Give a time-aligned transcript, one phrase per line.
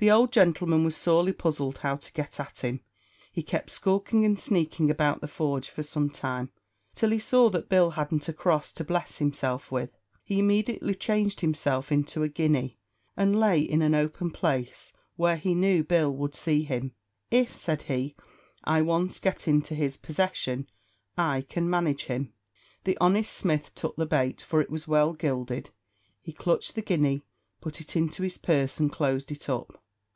[0.00, 2.80] The old gentleman was sorely puzzled how to get at him.
[3.32, 6.50] He kept skulking and sneaking about the forge for some time,
[6.94, 9.90] till he saw that Bill hadn't a cross to bless himself with.
[10.24, 12.78] He immediately changed himself into a guinea,
[13.14, 16.94] and lay in an open place where he knew Bill would see him.
[17.30, 18.16] "If," said he,
[18.64, 20.66] "I once get into his possession,
[21.18, 22.32] I can manage him."
[22.84, 25.68] The honest smith took the bait, for it was well gilded;
[26.22, 27.20] he clutched the guinea,
[27.60, 29.84] put it into his purse, and closed it up.